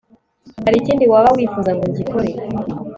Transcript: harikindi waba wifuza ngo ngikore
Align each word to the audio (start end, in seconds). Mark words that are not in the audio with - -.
harikindi 0.65 1.05
waba 1.11 1.29
wifuza 1.37 1.71
ngo 1.75 1.85
ngikore 1.91 2.31